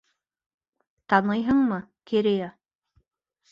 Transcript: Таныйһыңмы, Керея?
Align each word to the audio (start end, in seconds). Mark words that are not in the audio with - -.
Таныйһыңмы, 1.13 1.79
Керея? 2.13 2.51